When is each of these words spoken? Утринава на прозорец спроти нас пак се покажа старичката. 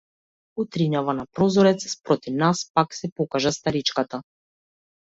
Утринава 0.61 1.13
на 1.19 1.25
прозорец 1.31 1.89
спроти 1.93 2.31
нас 2.31 2.71
пак 2.73 2.93
се 2.95 3.11
покажа 3.15 3.51
старичката. 3.51 4.23